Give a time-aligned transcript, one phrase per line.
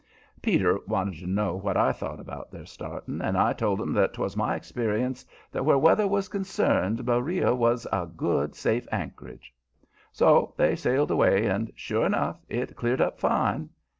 [0.41, 4.15] Peter wanted to know what I thought about their starting, and I told him that
[4.15, 9.53] 'twas my experience that where weather was concerned Beriah was a good, safe anchorage.
[10.11, 13.69] So they sailed away, and, sure enough, it cleared up fine.